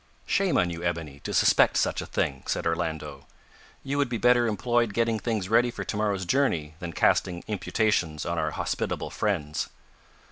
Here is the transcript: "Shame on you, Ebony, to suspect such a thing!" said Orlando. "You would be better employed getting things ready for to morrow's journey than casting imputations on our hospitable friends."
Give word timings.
"Shame 0.25 0.57
on 0.57 0.71
you, 0.71 0.83
Ebony, 0.83 1.19
to 1.19 1.31
suspect 1.31 1.77
such 1.77 2.01
a 2.01 2.07
thing!" 2.07 2.41
said 2.47 2.65
Orlando. 2.65 3.27
"You 3.83 3.99
would 3.99 4.09
be 4.09 4.17
better 4.17 4.47
employed 4.47 4.95
getting 4.95 5.19
things 5.19 5.47
ready 5.47 5.69
for 5.69 5.83
to 5.83 5.95
morrow's 5.95 6.25
journey 6.25 6.73
than 6.79 6.93
casting 6.93 7.43
imputations 7.45 8.25
on 8.25 8.39
our 8.39 8.49
hospitable 8.49 9.11
friends." 9.11 9.69